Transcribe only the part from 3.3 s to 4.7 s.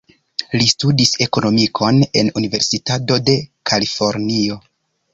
de Kalifornio.